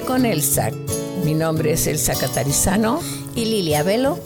[0.00, 0.74] Con el SAC.
[1.24, 3.00] Mi nombre es Elsa Catarizano
[3.34, 4.18] y Lilia Velo.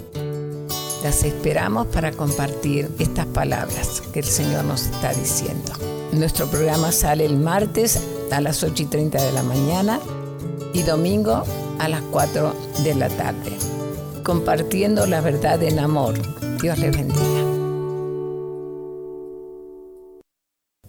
[1.02, 5.72] Las esperamos para compartir estas palabras que el Señor nos está diciendo.
[6.12, 8.00] Nuestro programa sale el martes
[8.30, 10.00] a las 8 y 30 de la mañana
[10.72, 11.44] y domingo
[11.78, 13.52] a las 4 de la tarde.
[14.22, 16.14] Compartiendo la verdad en amor.
[16.60, 17.51] Dios les bendiga.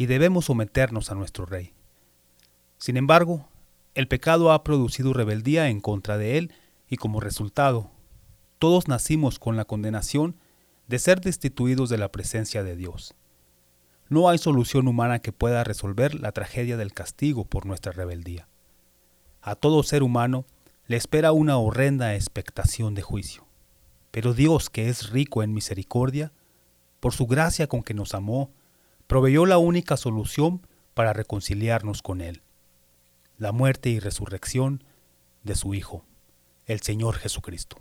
[0.00, 1.74] y debemos someternos a nuestro rey.
[2.78, 3.50] Sin embargo,
[3.94, 6.54] el pecado ha producido rebeldía en contra de él
[6.88, 7.90] y como resultado,
[8.58, 10.36] todos nacimos con la condenación
[10.88, 13.14] de ser destituidos de la presencia de Dios.
[14.08, 18.48] No hay solución humana que pueda resolver la tragedia del castigo por nuestra rebeldía.
[19.42, 20.46] A todo ser humano
[20.86, 23.46] le espera una horrenda expectación de juicio.
[24.12, 26.32] Pero Dios, que es rico en misericordia,
[27.00, 28.50] por su gracia con que nos amó,
[29.10, 30.64] proveyó la única solución
[30.94, 32.42] para reconciliarnos con Él,
[33.38, 34.84] la muerte y resurrección
[35.42, 36.04] de su Hijo,
[36.64, 37.78] el Señor Jesucristo.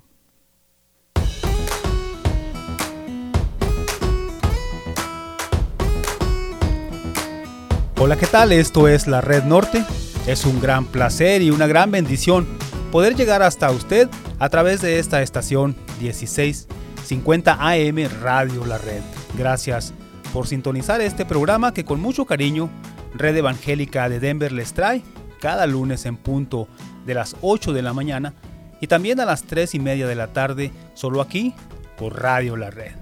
[8.00, 8.52] Hola, ¿qué tal?
[8.52, 9.86] Esto es la Red Norte.
[10.26, 12.48] Es un gran placer y una gran bendición
[12.92, 14.10] poder llegar hasta usted
[14.40, 19.04] a través de esta estación 1650 AM Radio La Red.
[19.38, 19.94] Gracias
[20.34, 22.70] por sintonizar este programa que con mucho cariño
[23.14, 25.04] Red Evangélica de Denver les trae
[25.40, 26.68] cada lunes en punto
[27.06, 28.34] de las 8 de la mañana
[28.82, 31.54] y también a las 3 y media de la tarde, solo aquí
[31.98, 32.94] por Radio La Red.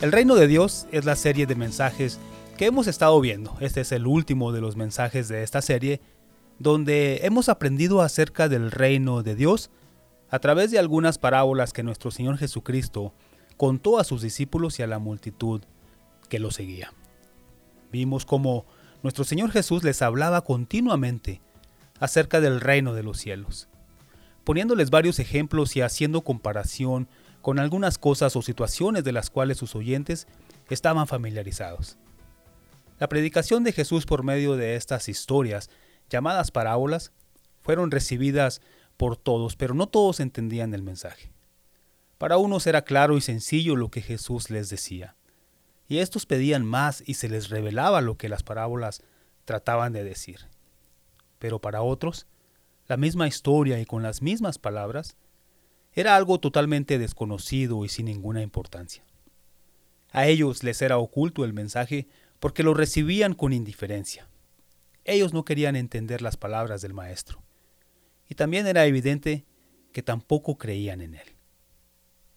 [0.00, 2.18] El Reino de Dios es la serie de mensajes
[2.58, 3.56] que hemos estado viendo.
[3.60, 6.00] Este es el último de los mensajes de esta serie,
[6.58, 9.70] donde hemos aprendido acerca del reino de Dios
[10.28, 13.14] a través de algunas parábolas que nuestro Señor Jesucristo
[13.56, 15.62] contó a sus discípulos y a la multitud
[16.26, 16.92] que lo seguía.
[17.92, 18.66] Vimos cómo
[19.02, 21.40] nuestro Señor Jesús les hablaba continuamente
[22.00, 23.68] acerca del reino de los cielos,
[24.44, 27.08] poniéndoles varios ejemplos y haciendo comparación
[27.42, 30.26] con algunas cosas o situaciones de las cuales sus oyentes
[30.68, 31.96] estaban familiarizados.
[32.98, 35.70] La predicación de Jesús por medio de estas historias,
[36.08, 37.12] llamadas parábolas,
[37.60, 38.62] fueron recibidas
[38.96, 41.30] por todos, pero no todos entendían el mensaje.
[42.18, 45.15] Para unos era claro y sencillo lo que Jesús les decía,
[45.88, 49.02] y estos pedían más y se les revelaba lo que las parábolas
[49.44, 50.48] trataban de decir.
[51.38, 52.26] Pero para otros,
[52.86, 55.16] la misma historia y con las mismas palabras
[55.92, 59.04] era algo totalmente desconocido y sin ninguna importancia.
[60.10, 62.08] A ellos les era oculto el mensaje
[62.38, 64.28] porque lo recibían con indiferencia.
[65.04, 67.42] Ellos no querían entender las palabras del Maestro.
[68.28, 69.46] Y también era evidente
[69.92, 71.36] que tampoco creían en Él.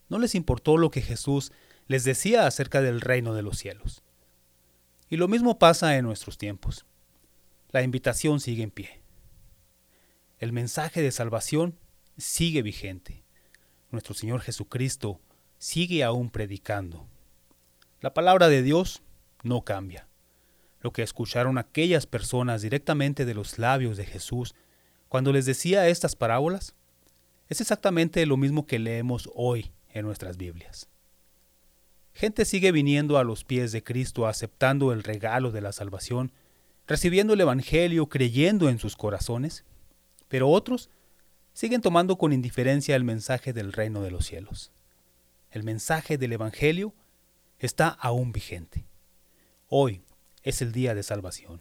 [0.08, 1.52] No les importó lo que Jesús
[1.90, 4.02] les decía acerca del reino de los cielos.
[5.08, 6.86] Y lo mismo pasa en nuestros tiempos.
[7.70, 9.00] La invitación sigue en pie.
[10.38, 11.78] El mensaje de salvación
[12.16, 13.24] sigue vigente
[13.90, 15.20] nuestro Señor Jesucristo
[15.58, 17.06] sigue aún predicando.
[18.00, 19.02] La palabra de Dios
[19.42, 20.06] no cambia.
[20.80, 24.54] Lo que escucharon aquellas personas directamente de los labios de Jesús
[25.08, 26.74] cuando les decía estas parábolas
[27.48, 30.88] es exactamente lo mismo que leemos hoy en nuestras Biblias.
[32.12, 36.32] Gente sigue viniendo a los pies de Cristo aceptando el regalo de la salvación,
[36.86, 39.64] recibiendo el Evangelio, creyendo en sus corazones,
[40.28, 40.90] pero otros
[41.52, 44.72] siguen tomando con indiferencia el mensaje del reino de los cielos.
[45.50, 46.94] El mensaje del Evangelio
[47.58, 48.86] está aún vigente.
[49.68, 50.02] Hoy
[50.42, 51.60] es el día de salvación.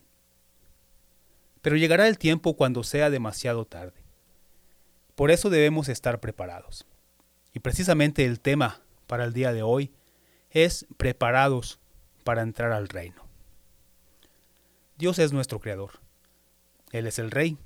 [1.61, 4.03] Pero llegará el tiempo cuando sea demasiado tarde.
[5.15, 6.85] Por eso debemos estar preparados.
[7.53, 9.91] Y precisamente el tema para el día de hoy
[10.51, 11.79] es preparados
[12.23, 13.23] para entrar al reino.
[14.97, 15.91] Dios es nuestro Creador.
[16.91, 17.57] Él es el Rey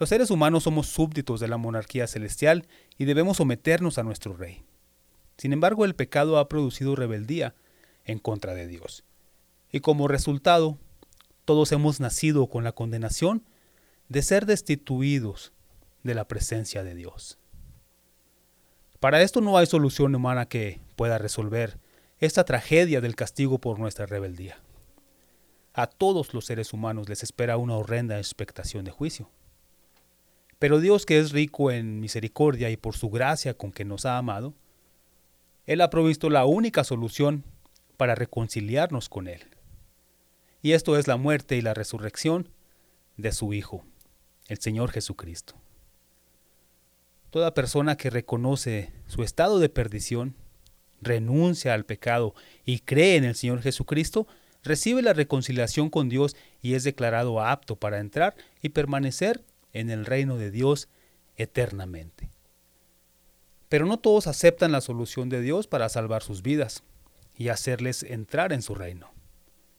[0.00, 4.64] los seres humanos somos súbditos de la monarquía celestial y debemos someternos a nuestro rey.
[5.36, 7.54] Sin embargo, el pecado ha producido rebeldía
[8.06, 9.04] en contra de Dios.
[9.70, 10.78] Y como resultado,
[11.44, 13.44] todos hemos nacido con la condenación
[14.08, 15.52] de ser destituidos
[16.02, 17.38] de la presencia de Dios.
[19.00, 21.78] Para esto no hay solución humana que pueda resolver
[22.20, 24.60] esta tragedia del castigo por nuestra rebeldía.
[25.72, 29.30] A todos los seres humanos les espera una horrenda expectación de juicio.
[30.58, 34.18] Pero Dios que es rico en misericordia y por su gracia con que nos ha
[34.18, 34.52] amado,
[35.64, 37.44] Él ha provisto la única solución
[37.96, 39.40] para reconciliarnos con Él.
[40.60, 42.50] Y esto es la muerte y la resurrección
[43.16, 43.82] de su Hijo,
[44.48, 45.54] el Señor Jesucristo.
[47.30, 50.34] Toda persona que reconoce su estado de perdición,
[51.00, 54.26] renuncia al pecado y cree en el Señor Jesucristo,
[54.62, 60.04] recibe la reconciliación con Dios y es declarado apto para entrar y permanecer en el
[60.06, 60.88] reino de Dios
[61.36, 62.30] eternamente.
[63.68, 66.82] Pero no todos aceptan la solución de Dios para salvar sus vidas
[67.36, 69.12] y hacerles entrar en su reino.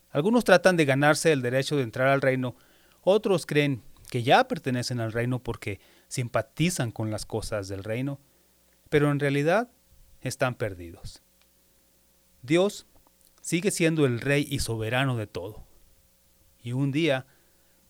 [0.09, 2.55] Algunos tratan de ganarse el derecho de entrar al reino,
[3.01, 8.19] otros creen que ya pertenecen al reino porque simpatizan con las cosas del reino,
[8.89, 9.69] pero en realidad
[10.21, 11.21] están perdidos.
[12.41, 12.87] Dios
[13.41, 15.63] sigue siendo el rey y soberano de todo.
[16.63, 17.25] Y un día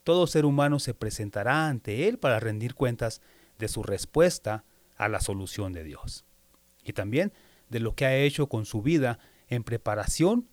[0.03, 3.21] todo ser humano se presentará ante Él para rendir cuentas
[3.59, 4.63] de su respuesta
[4.97, 6.25] a la solución de Dios.
[6.83, 7.33] Y también
[7.69, 10.47] de lo que ha hecho con su vida en preparación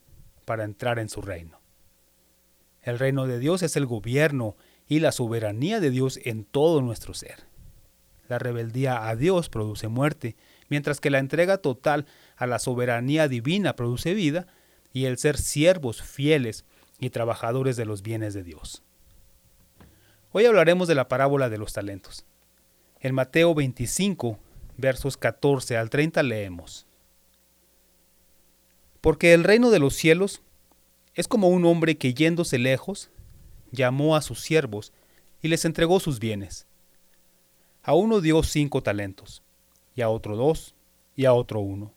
[0.45, 1.61] para entrar en su reino.
[2.83, 4.57] El reino de Dios es el gobierno
[4.87, 7.47] y la soberanía de Dios en todo nuestro ser.
[8.29, 10.37] La rebeldía a Dios produce muerte,
[10.69, 12.07] mientras que la entrega total
[12.37, 14.47] a la soberanía divina produce vida
[14.93, 16.65] y el ser siervos fieles
[16.99, 18.83] y trabajadores de los bienes de Dios.
[20.31, 22.25] Hoy hablaremos de la parábola de los talentos.
[23.01, 24.39] En Mateo 25,
[24.77, 26.87] versos 14 al 30 leemos.
[29.01, 30.43] Porque el reino de los cielos
[31.15, 33.11] es como un hombre que yéndose lejos,
[33.71, 34.93] llamó a sus siervos
[35.43, 36.67] y les entregó sus bienes.
[37.83, 39.43] A uno dio cinco talentos,
[39.99, 40.77] y a otro dos,
[41.17, 41.93] y a otro uno.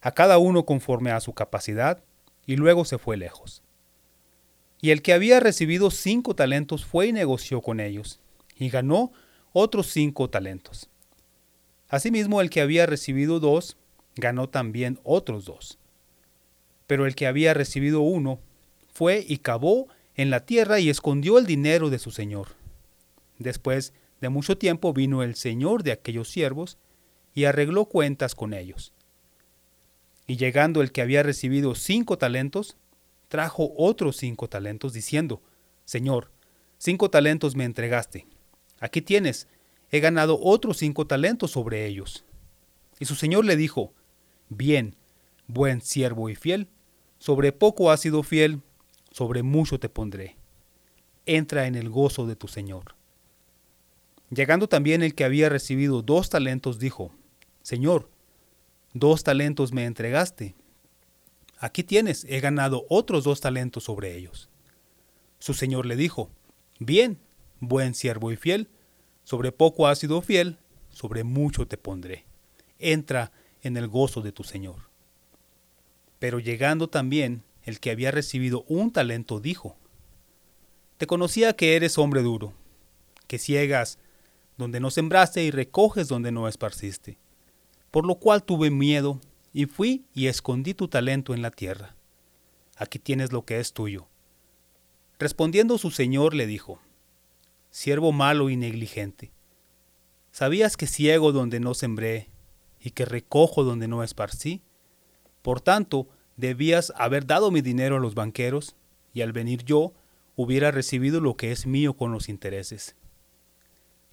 [0.00, 2.02] A cada uno conforme a su capacidad,
[2.44, 3.62] y luego se fue lejos.
[4.80, 8.18] Y el que había recibido cinco talentos fue y negoció con ellos,
[8.56, 9.12] y ganó
[9.52, 10.90] otros cinco talentos.
[11.88, 13.76] Asimismo, el que había recibido dos,
[14.16, 15.78] ganó también otros dos.
[16.88, 18.40] Pero el que había recibido uno,
[18.92, 22.48] fue y cavó en la tierra y escondió el dinero de su señor.
[23.38, 26.76] Después de mucho tiempo vino el señor de aquellos siervos
[27.34, 28.92] y arregló cuentas con ellos.
[30.26, 32.76] Y llegando el que había recibido cinco talentos,
[33.28, 35.42] trajo otros cinco talentos, diciendo,
[35.84, 36.30] Señor,
[36.78, 38.26] cinco talentos me entregaste.
[38.80, 39.48] Aquí tienes,
[39.90, 42.24] he ganado otros cinco talentos sobre ellos.
[42.98, 43.92] Y su señor le dijo,
[44.48, 44.96] Bien,
[45.46, 46.68] buen siervo y fiel,
[47.18, 48.60] sobre poco has sido fiel,
[49.10, 50.36] sobre mucho te pondré.
[51.26, 52.94] Entra en el gozo de tu señor.
[54.30, 57.12] Llegando también el que había recibido dos talentos, dijo,
[57.64, 58.10] Señor,
[58.92, 60.54] dos talentos me entregaste.
[61.58, 64.50] Aquí tienes, he ganado otros dos talentos sobre ellos.
[65.38, 66.28] Su señor le dijo,
[66.78, 67.18] Bien,
[67.60, 68.68] buen siervo y fiel,
[69.22, 70.58] sobre poco has sido fiel,
[70.90, 72.26] sobre mucho te pondré.
[72.78, 74.90] Entra en el gozo de tu señor.
[76.18, 79.78] Pero llegando también el que había recibido un talento, dijo,
[80.98, 82.52] Te conocía que eres hombre duro,
[83.26, 83.98] que ciegas
[84.58, 87.23] donde no sembraste y recoges donde no esparciste.
[87.94, 89.20] Por lo cual tuve miedo
[89.52, 91.94] y fui y escondí tu talento en la tierra.
[92.76, 94.08] Aquí tienes lo que es tuyo.
[95.20, 96.80] Respondiendo su señor le dijo,
[97.70, 99.30] Siervo malo y negligente,
[100.32, 102.30] ¿sabías que ciego donde no sembré
[102.80, 104.60] y que recojo donde no esparcí?
[105.42, 108.74] Por tanto, debías haber dado mi dinero a los banqueros,
[109.12, 109.92] y al venir yo
[110.34, 112.96] hubiera recibido lo que es mío con los intereses.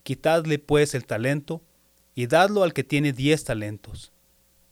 [0.03, 1.63] Quitadle pues el talento,
[2.15, 4.11] y dadlo al que tiene diez talentos,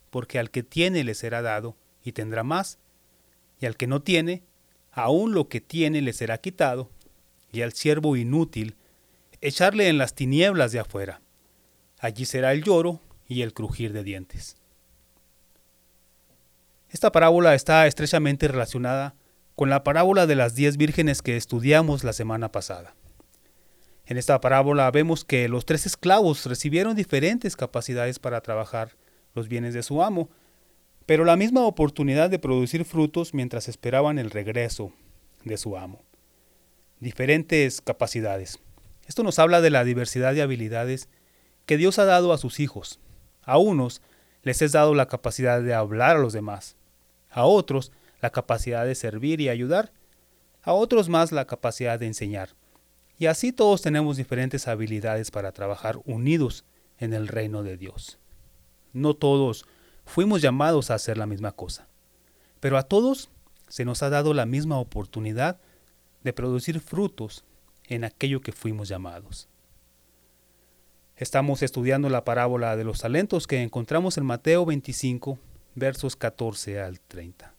[0.10, 2.80] porque al que tiene le será dado, y tendrá más,
[3.60, 4.44] y al que no tiene,
[4.92, 6.90] aun lo que tiene le será quitado,
[7.52, 8.76] y al siervo inútil,
[9.42, 11.22] echarle en las tinieblas de afuera.
[12.00, 14.58] Allí será el lloro y el crujir de dientes.
[16.90, 19.16] Esta parábola está estrechamente relacionada
[19.56, 22.96] con la parábola de las diez vírgenes que estudiamos la semana pasada.
[24.10, 28.98] En esta parábola vemos que los tres esclavos recibieron diferentes capacidades para trabajar
[29.36, 30.32] los bienes de su amo,
[31.06, 34.92] pero la misma oportunidad de producir frutos mientras esperaban el regreso
[35.44, 36.02] de su amo.
[37.00, 38.58] Diferentes capacidades.
[39.06, 41.08] Esto nos habla de la diversidad de habilidades
[41.68, 43.00] que Dios ha dado a sus hijos.
[43.44, 44.02] A unos
[44.42, 46.78] les es dado la capacidad de hablar a los demás,
[47.30, 47.92] a otros
[48.24, 49.92] la capacidad de servir y ayudar,
[50.64, 52.59] a otros más la capacidad de enseñar.
[53.20, 56.64] Y así todos tenemos diferentes habilidades para trabajar unidos
[56.98, 58.18] en el reino de Dios.
[58.94, 59.66] No todos
[60.06, 61.90] fuimos llamados a hacer la misma cosa,
[62.62, 63.30] pero a todos
[63.68, 65.60] se nos ha dado la misma oportunidad
[66.24, 67.44] de producir frutos
[67.88, 69.50] en aquello que fuimos llamados.
[71.18, 75.38] Estamos estudiando la parábola de los talentos que encontramos en Mateo 25,
[75.76, 77.54] versos 14 al 30.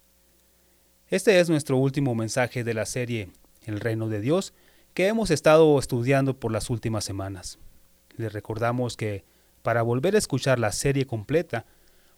[1.09, 3.29] Este es nuestro último mensaje de la serie
[3.67, 4.55] El reino de Dios
[4.95, 7.59] que hemos estado estudiando por las últimas semanas.
[8.17, 9.25] Les recordamos que
[9.63, 11.67] para volver a escuchar la serie completa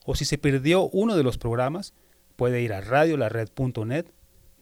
[0.04, 1.94] o si se perdió uno de los programas,
[2.36, 4.06] puede ir a radiolared.net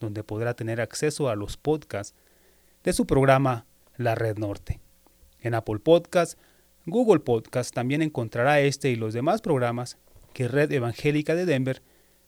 [0.01, 2.15] donde podrá tener acceso a los podcasts
[2.83, 4.81] de su programa La Red Norte.
[5.41, 6.37] En Apple Podcasts,
[6.87, 9.99] Google Podcasts también encontrará este y los demás programas
[10.33, 11.83] que Red Evangélica de Denver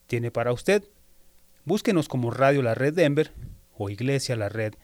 [0.07, 0.85] tiene para usted.
[1.65, 3.33] Búsquenos como Radio La Red Denver
[3.77, 4.75] o Iglesia La Red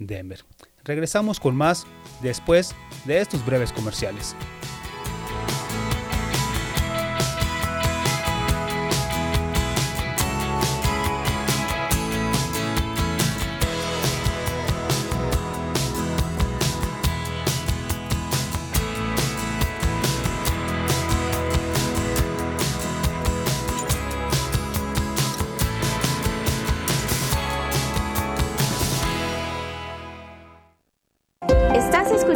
[0.00, 0.44] Denver.
[0.82, 1.86] Regresamos con más
[2.22, 4.34] después de estos breves comerciales.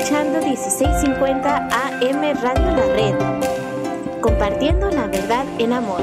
[0.05, 6.03] Escuchando 1650 AM Radio La Red, compartiendo la verdad en amor.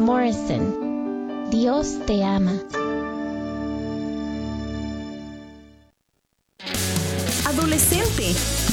[0.00, 2.54] Morrison, Dios te ama.
[7.46, 8.55] adolescente.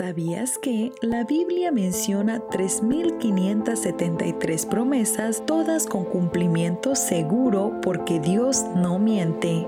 [0.00, 9.66] ¿Sabías que la Biblia menciona 3.573 promesas, todas con cumplimiento seguro porque Dios no miente?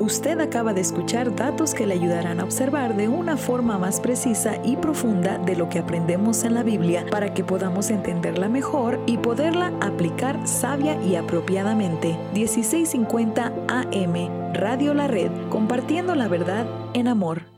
[0.00, 4.58] Usted acaba de escuchar datos que le ayudarán a observar de una forma más precisa
[4.62, 9.16] y profunda de lo que aprendemos en la Biblia para que podamos entenderla mejor y
[9.16, 12.18] poderla aplicar sabia y apropiadamente.
[12.34, 17.50] 1650 AM, Radio La Red, compartiendo la verdad en amor.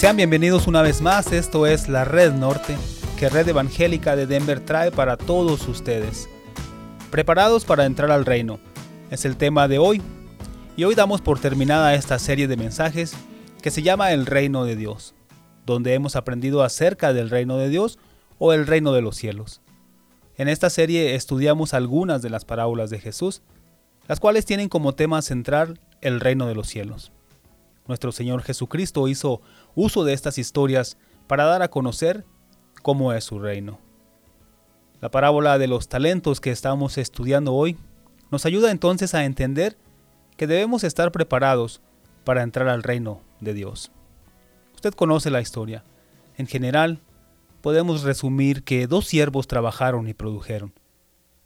[0.00, 2.74] Sean bienvenidos una vez más, esto es la Red Norte,
[3.18, 6.26] que Red Evangélica de Denver trae para todos ustedes.
[7.10, 8.60] Preparados para entrar al reino,
[9.10, 10.00] es el tema de hoy,
[10.74, 13.12] y hoy damos por terminada esta serie de mensajes
[13.60, 15.14] que se llama El Reino de Dios,
[15.66, 17.98] donde hemos aprendido acerca del reino de Dios
[18.38, 19.60] o el reino de los cielos.
[20.38, 23.42] En esta serie estudiamos algunas de las parábolas de Jesús,
[24.08, 27.12] las cuales tienen como tema central el reino de los cielos.
[27.90, 29.40] Nuestro Señor Jesucristo hizo
[29.74, 32.24] uso de estas historias para dar a conocer
[32.82, 33.78] cómo es su reino.
[35.00, 37.78] La parábola de los talentos que estamos estudiando hoy
[38.30, 39.76] nos ayuda entonces a entender
[40.36, 41.80] que debemos estar preparados
[42.24, 43.92] para entrar al reino de Dios.
[44.74, 45.84] Usted conoce la historia.
[46.36, 47.00] En general,
[47.60, 50.72] podemos resumir que dos siervos trabajaron y produjeron,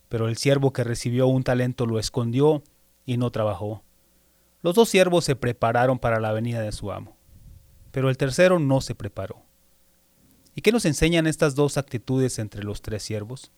[0.08, 2.62] pero el siervo que recibió un talento lo escondió
[3.04, 3.82] y no trabajó.
[4.62, 7.16] Los dos siervos se prepararon para la venida de su amo,
[7.94, 9.40] pero el tercero no se preparó.
[10.56, 13.52] ¿Y qué nos enseñan estas dos actitudes entre los tres siervos?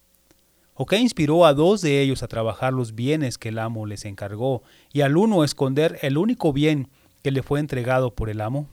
[0.74, 4.04] ¿O qué inspiró a dos de ellos a trabajar los bienes que el amo les
[4.04, 6.90] encargó y al uno a esconder el único bien
[7.22, 8.68] que le fue entregado por el amo?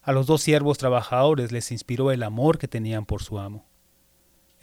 [0.00, 3.66] A los dos siervos trabajadores les inspiró el amor que tenían por su amo.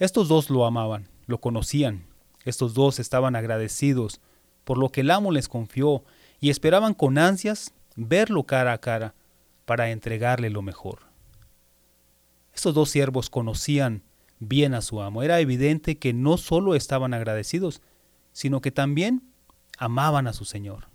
[0.00, 2.06] Estos dos lo amaban, lo conocían,
[2.44, 4.20] estos dos estaban agradecidos
[4.64, 6.02] por lo que el amo les confió
[6.40, 9.14] y esperaban con ansias verlo cara a cara
[9.64, 11.00] para entregarle lo mejor.
[12.54, 14.02] Estos dos siervos conocían
[14.38, 15.22] bien a su amo.
[15.22, 17.80] Era evidente que no solo estaban agradecidos,
[18.32, 19.22] sino que también
[19.78, 20.88] amaban a su Señor.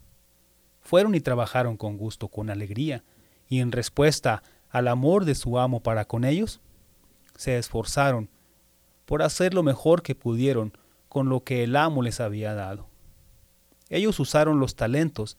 [0.82, 3.04] Fueron y trabajaron con gusto, con alegría,
[3.50, 6.60] y en respuesta al amor de su amo para con ellos,
[7.36, 8.30] se esforzaron
[9.06, 12.88] por hacer lo mejor que pudieron con lo que el amo les había dado.
[13.90, 15.38] Ellos usaron los talentos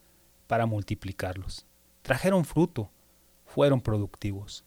[0.49, 1.65] para multiplicarlos.
[2.03, 2.91] Trajeron fruto,
[3.47, 4.65] fueron productivos.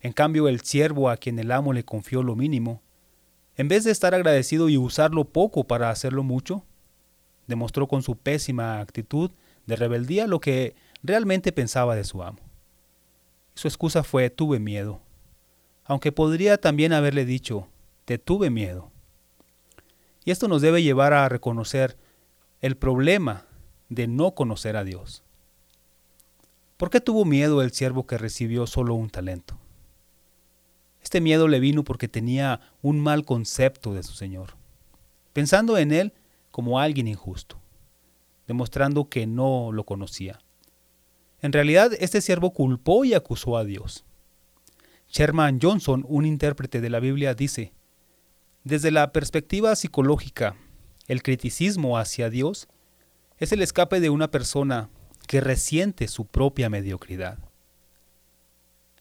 [0.00, 2.80] En cambio, el siervo a quien el amo le confió lo mínimo,
[3.56, 6.64] en vez de estar agradecido y usarlo poco para hacerlo mucho,
[7.46, 9.30] demostró con su pésima actitud
[9.66, 12.38] de rebeldía lo que realmente pensaba de su amo.
[13.54, 15.00] Su excusa fue tuve miedo,
[15.84, 17.68] aunque podría también haberle dicho
[18.04, 18.90] te tuve miedo.
[20.24, 21.96] Y esto nos debe llevar a reconocer
[22.60, 23.46] el problema
[23.88, 25.22] de no conocer a Dios.
[26.76, 29.58] ¿Por qué tuvo miedo el siervo que recibió solo un talento?
[31.02, 34.56] Este miedo le vino porque tenía un mal concepto de su Señor,
[35.32, 36.12] pensando en él
[36.50, 37.58] como alguien injusto,
[38.46, 40.40] demostrando que no lo conocía.
[41.40, 44.04] En realidad, este siervo culpó y acusó a Dios.
[45.08, 47.72] Sherman Johnson, un intérprete de la Biblia, dice,
[48.64, 50.56] desde la perspectiva psicológica,
[51.06, 52.68] el criticismo hacia Dios
[53.38, 54.88] es el escape de una persona
[55.26, 57.38] que resiente su propia mediocridad.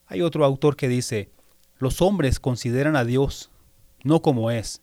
[0.07, 1.29] Hay otro autor que dice,
[1.77, 3.51] los hombres consideran a Dios
[4.03, 4.81] no como es,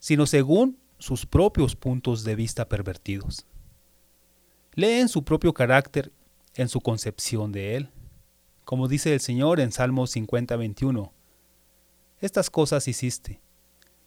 [0.00, 3.46] sino según sus propios puntos de vista pervertidos.
[4.74, 6.12] Leen su propio carácter
[6.54, 7.90] en su concepción de Él.
[8.64, 11.12] Como dice el Señor en Salmo 50, 21,
[12.20, 13.40] Estas cosas hiciste,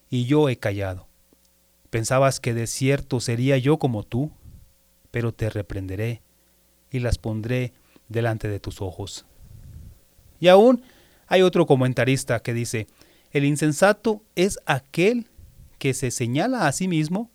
[0.09, 1.07] y yo he callado.
[1.89, 4.31] Pensabas que de cierto sería yo como tú,
[5.13, 6.23] pero te reprenderé
[6.89, 7.71] y las pondré
[8.09, 9.27] delante de tus ojos.
[10.39, 10.81] Y aún
[11.27, 12.87] hay otro comentarista que dice,
[13.29, 15.27] el insensato es aquel
[15.77, 17.29] que se señala a sí mismo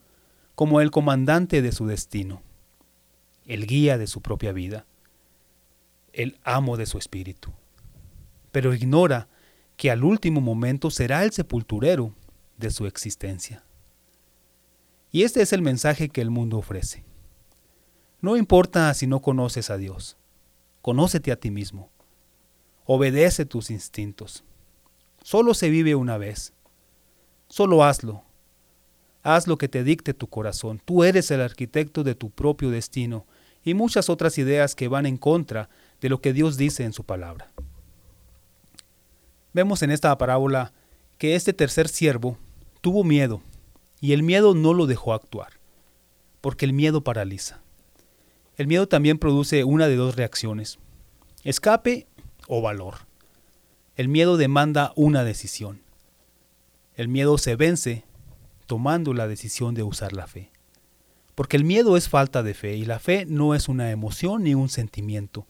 [0.56, 2.42] como el comandante de su destino,
[3.46, 4.84] el guía de su propia vida,
[6.12, 7.52] el amo de su espíritu,
[8.50, 9.28] pero ignora
[9.76, 12.12] que al último momento será el sepulturero
[12.56, 13.62] de su existencia.
[15.12, 17.07] Y este es el mensaje que el mundo ofrece.
[18.20, 20.16] No importa si no conoces a Dios,
[20.82, 21.88] conócete a ti mismo,
[22.84, 24.42] obedece tus instintos.
[25.22, 26.52] Solo se vive una vez,
[27.48, 28.24] solo hazlo.
[29.22, 33.24] Haz lo que te dicte tu corazón, tú eres el arquitecto de tu propio destino
[33.62, 35.68] y muchas otras ideas que van en contra
[36.00, 37.52] de lo que Dios dice en su palabra.
[39.52, 40.72] Vemos en esta parábola
[41.18, 42.36] que este tercer siervo
[42.80, 43.42] tuvo miedo
[44.00, 45.52] y el miedo no lo dejó actuar,
[46.40, 47.62] porque el miedo paraliza.
[48.58, 50.80] El miedo también produce una de dos reacciones,
[51.44, 52.08] escape
[52.48, 53.06] o valor.
[53.94, 55.80] El miedo demanda una decisión.
[56.96, 58.04] El miedo se vence
[58.66, 60.50] tomando la decisión de usar la fe.
[61.36, 64.56] Porque el miedo es falta de fe y la fe no es una emoción ni
[64.56, 65.46] un sentimiento,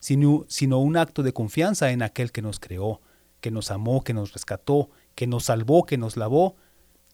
[0.00, 3.02] sino, sino un acto de confianza en aquel que nos creó,
[3.42, 6.56] que nos amó, que nos rescató, que nos salvó, que nos lavó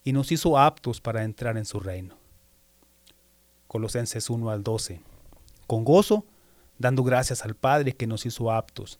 [0.04, 2.16] y nos hizo aptos para entrar en su reino.
[3.66, 5.13] Colosenses 1 al 12
[5.66, 6.24] con gozo,
[6.78, 8.98] dando gracias al Padre que nos hizo aptos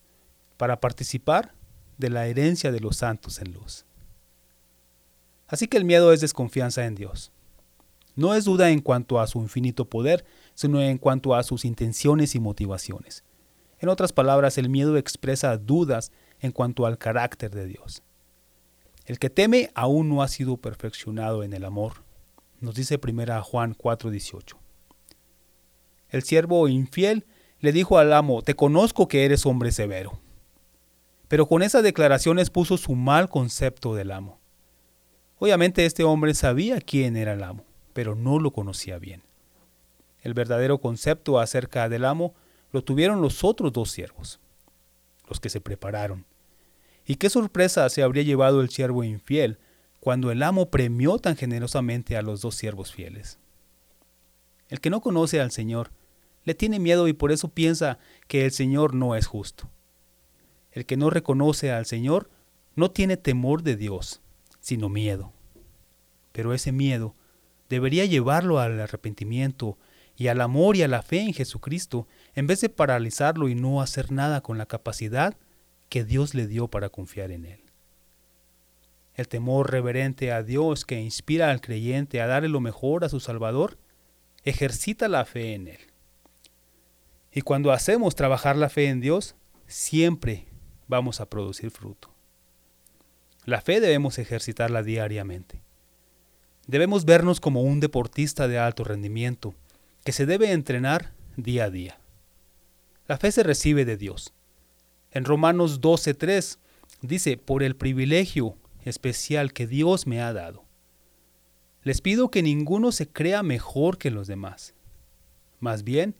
[0.56, 1.52] para participar
[1.98, 3.84] de la herencia de los santos en luz.
[5.46, 7.30] Así que el miedo es desconfianza en Dios.
[8.16, 10.24] No es duda en cuanto a su infinito poder,
[10.54, 13.24] sino en cuanto a sus intenciones y motivaciones.
[13.80, 18.02] En otras palabras, el miedo expresa dudas en cuanto al carácter de Dios.
[19.04, 22.04] El que teme aún no ha sido perfeccionado en el amor,
[22.60, 24.63] nos dice 1 Juan 4:18.
[26.14, 27.26] El siervo infiel
[27.58, 30.20] le dijo al amo, te conozco que eres hombre severo.
[31.26, 34.38] Pero con esas declaraciones puso su mal concepto del amo.
[35.40, 39.24] Obviamente este hombre sabía quién era el amo, pero no lo conocía bien.
[40.20, 42.32] El verdadero concepto acerca del amo
[42.70, 44.38] lo tuvieron los otros dos siervos,
[45.28, 46.26] los que se prepararon.
[47.04, 49.58] Y qué sorpresa se habría llevado el siervo infiel
[49.98, 53.40] cuando el amo premió tan generosamente a los dos siervos fieles.
[54.68, 55.90] El que no conoce al Señor
[56.44, 59.70] le tiene miedo y por eso piensa que el Señor no es justo.
[60.72, 62.30] El que no reconoce al Señor
[62.74, 64.20] no tiene temor de Dios,
[64.60, 65.32] sino miedo.
[66.32, 67.14] Pero ese miedo
[67.68, 69.78] debería llevarlo al arrepentimiento
[70.16, 73.80] y al amor y a la fe en Jesucristo, en vez de paralizarlo y no
[73.80, 75.36] hacer nada con la capacidad
[75.88, 77.60] que Dios le dio para confiar en Él.
[79.14, 83.20] El temor reverente a Dios que inspira al creyente a darle lo mejor a su
[83.20, 83.78] Salvador,
[84.42, 85.93] ejercita la fe en Él.
[87.34, 89.34] Y cuando hacemos trabajar la fe en Dios,
[89.66, 90.46] siempre
[90.86, 92.14] vamos a producir fruto.
[93.44, 95.60] La fe debemos ejercitarla diariamente.
[96.68, 99.52] Debemos vernos como un deportista de alto rendimiento,
[100.04, 101.98] que se debe entrenar día a día.
[103.08, 104.32] La fe se recibe de Dios.
[105.10, 106.58] En Romanos 12.3
[107.02, 110.62] dice, por el privilegio especial que Dios me ha dado.
[111.82, 114.74] Les pido que ninguno se crea mejor que los demás.
[115.58, 116.14] Más bien,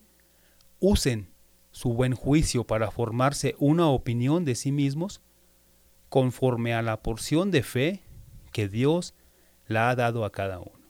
[0.80, 1.28] usen
[1.70, 5.20] su buen juicio para formarse una opinión de sí mismos
[6.08, 8.00] conforme a la porción de fe
[8.52, 9.14] que Dios
[9.66, 10.84] la ha dado a cada uno.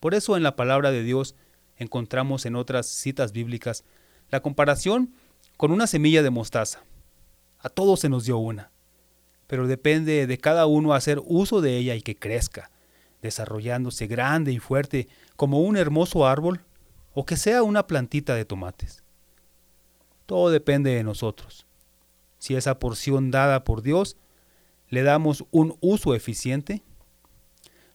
[0.00, 1.34] Por eso en la palabra de Dios
[1.76, 3.84] encontramos en otras citas bíblicas
[4.30, 5.12] la comparación
[5.56, 6.80] con una semilla de mostaza.
[7.58, 8.70] A todos se nos dio una,
[9.48, 12.70] pero depende de cada uno hacer uso de ella y que crezca,
[13.22, 16.60] desarrollándose grande y fuerte como un hermoso árbol
[17.18, 19.02] o que sea una plantita de tomates.
[20.24, 21.66] Todo depende de nosotros.
[22.38, 24.16] Si esa porción dada por Dios
[24.88, 26.84] le damos un uso eficiente,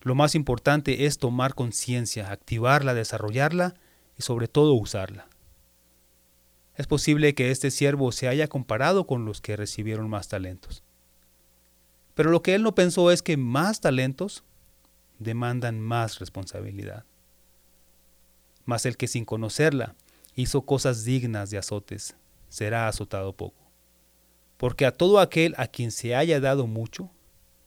[0.02, 3.76] lo más importante es tomar conciencia, activarla, desarrollarla
[4.18, 5.30] y sobre todo usarla.
[6.76, 10.84] Es posible que este siervo se haya comparado con los que recibieron más talentos.
[12.14, 14.44] Pero lo que él no pensó es que más talentos
[15.18, 17.06] demandan más responsabilidad.
[18.66, 19.96] Mas el que sin conocerla
[20.36, 22.16] hizo cosas dignas de azotes,
[22.50, 23.64] será azotado poco.
[24.58, 27.10] Porque a todo aquel a quien se haya dado mucho,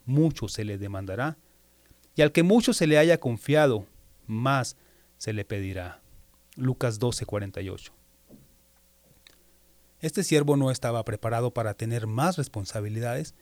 [0.04, 1.37] mucho se le demandará,
[2.14, 3.87] y al que mucho se le haya confiado,
[4.26, 4.76] más
[5.18, 6.00] se le pedirá.
[6.56, 7.92] Lucas 12:48.
[10.00, 13.35] Este siervo no estaba preparado para tener más responsabilidades,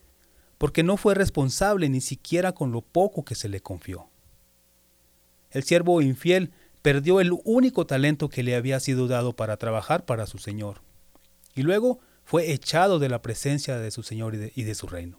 [0.58, 4.08] porque no fue responsable ni siquiera con lo poco que se le confió.
[5.50, 6.52] El siervo infiel
[6.84, 10.82] perdió el único talento que le había sido dado para trabajar para su Señor,
[11.54, 14.86] y luego fue echado de la presencia de su Señor y de, y de su
[14.86, 15.18] reino.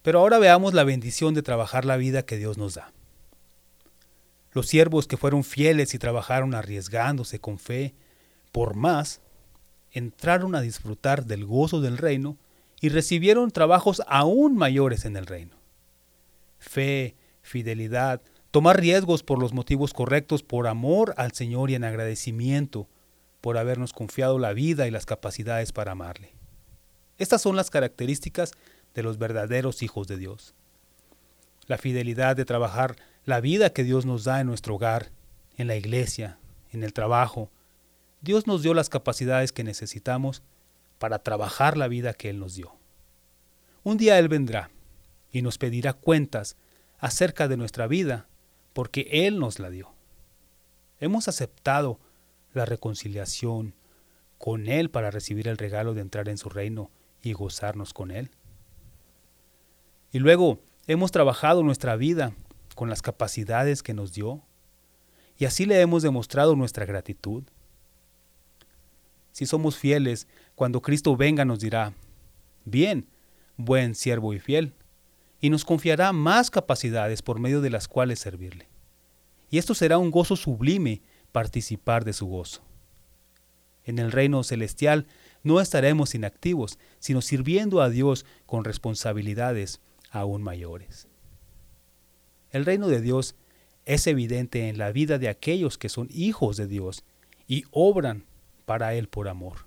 [0.00, 2.94] Pero ahora veamos la bendición de trabajar la vida que Dios nos da.
[4.52, 7.92] Los siervos que fueron fieles y trabajaron arriesgándose con fe
[8.52, 9.20] por más,
[9.92, 12.38] entraron a disfrutar del gozo del reino
[12.80, 15.56] y recibieron trabajos aún mayores en el reino.
[16.58, 18.22] Fe, fidelidad,
[18.54, 22.86] tomar riesgos por los motivos correctos, por amor al Señor y en agradecimiento
[23.40, 26.36] por habernos confiado la vida y las capacidades para amarle.
[27.18, 28.52] Estas son las características
[28.94, 30.54] de los verdaderos hijos de Dios.
[31.66, 35.10] La fidelidad de trabajar la vida que Dios nos da en nuestro hogar,
[35.56, 36.38] en la iglesia,
[36.70, 37.50] en el trabajo.
[38.20, 40.44] Dios nos dio las capacidades que necesitamos
[41.00, 42.76] para trabajar la vida que Él nos dio.
[43.82, 44.70] Un día Él vendrá
[45.32, 46.56] y nos pedirá cuentas
[47.00, 48.28] acerca de nuestra vida
[48.74, 49.94] porque Él nos la dio.
[51.00, 51.98] Hemos aceptado
[52.52, 53.74] la reconciliación
[54.36, 56.90] con Él para recibir el regalo de entrar en su reino
[57.22, 58.30] y gozarnos con Él.
[60.12, 62.34] Y luego hemos trabajado nuestra vida
[62.74, 64.42] con las capacidades que nos dio
[65.38, 67.44] y así le hemos demostrado nuestra gratitud.
[69.32, 71.92] Si somos fieles, cuando Cristo venga nos dirá,
[72.64, 73.08] bien,
[73.56, 74.74] buen siervo y fiel,
[75.44, 78.66] y nos confiará más capacidades por medio de las cuales servirle.
[79.50, 81.02] Y esto será un gozo sublime
[81.32, 82.62] participar de su gozo.
[83.84, 85.06] En el reino celestial
[85.42, 91.08] no estaremos inactivos, sino sirviendo a Dios con responsabilidades aún mayores.
[92.50, 93.34] El reino de Dios
[93.84, 97.04] es evidente en la vida de aquellos que son hijos de Dios
[97.46, 98.24] y obran
[98.64, 99.66] para Él por amor,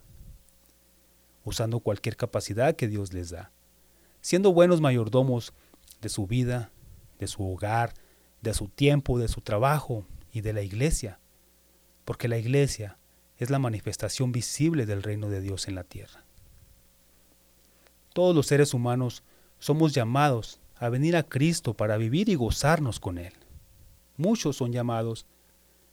[1.43, 3.51] usando cualquier capacidad que Dios les da,
[4.21, 5.53] siendo buenos mayordomos
[6.01, 6.71] de su vida,
[7.19, 7.93] de su hogar,
[8.41, 11.19] de su tiempo, de su trabajo y de la iglesia,
[12.05, 12.97] porque la iglesia
[13.37, 16.23] es la manifestación visible del reino de Dios en la tierra.
[18.13, 19.23] Todos los seres humanos
[19.59, 23.33] somos llamados a venir a Cristo para vivir y gozarnos con Él.
[24.15, 25.25] Muchos son llamados,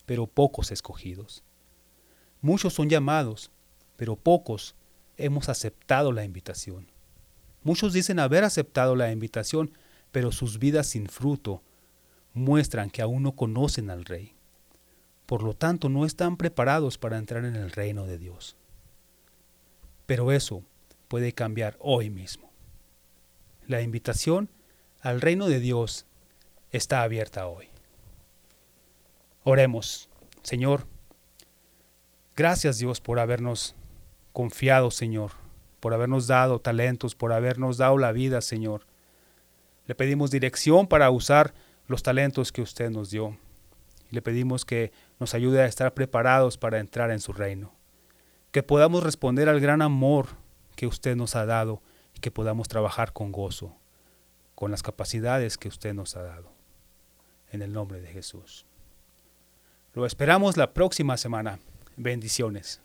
[0.06, 1.42] pero pocos escogidos.
[2.40, 3.50] Muchos son llamados,
[3.96, 4.74] pero pocos
[5.16, 6.90] hemos aceptado la invitación.
[7.62, 9.72] Muchos dicen haber aceptado la invitación,
[10.14, 11.60] pero sus vidas sin fruto
[12.34, 14.36] muestran que aún no conocen al Rey.
[15.26, 18.54] Por lo tanto, no están preparados para entrar en el reino de Dios.
[20.06, 20.62] Pero eso
[21.08, 22.48] puede cambiar hoy mismo.
[23.66, 24.50] La invitación
[25.00, 26.06] al reino de Dios
[26.70, 27.66] está abierta hoy.
[29.42, 30.08] Oremos,
[30.42, 30.86] Señor.
[32.36, 33.74] Gracias Dios por habernos
[34.32, 35.32] confiado, Señor,
[35.80, 38.86] por habernos dado talentos, por habernos dado la vida, Señor.
[39.86, 41.54] Le pedimos dirección para usar
[41.86, 43.36] los talentos que usted nos dio.
[44.10, 47.72] Le pedimos que nos ayude a estar preparados para entrar en su reino.
[48.50, 50.28] Que podamos responder al gran amor
[50.76, 51.82] que usted nos ha dado
[52.14, 53.76] y que podamos trabajar con gozo,
[54.54, 56.52] con las capacidades que usted nos ha dado.
[57.50, 58.64] En el nombre de Jesús.
[59.92, 61.58] Lo esperamos la próxima semana.
[61.96, 62.80] Bendiciones.